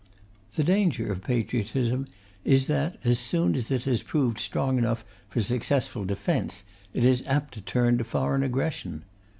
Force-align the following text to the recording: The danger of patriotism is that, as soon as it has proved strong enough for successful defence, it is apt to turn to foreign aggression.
The 0.55 0.63
danger 0.63 1.11
of 1.11 1.23
patriotism 1.23 2.07
is 2.43 2.65
that, 2.65 2.97
as 3.03 3.19
soon 3.19 3.53
as 3.53 3.69
it 3.69 3.83
has 3.83 4.01
proved 4.01 4.39
strong 4.39 4.79
enough 4.79 5.05
for 5.29 5.41
successful 5.41 6.05
defence, 6.05 6.63
it 6.91 7.05
is 7.05 7.23
apt 7.27 7.53
to 7.53 7.61
turn 7.61 7.99
to 7.99 8.03
foreign 8.03 8.41
aggression. 8.41 9.03